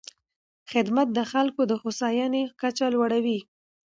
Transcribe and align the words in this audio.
خدمت 0.71 1.07
د 1.13 1.19
خلکو 1.31 1.61
د 1.67 1.71
هوساینې 1.81 2.43
کچه 2.61 2.85
لوړوي. 2.93 3.39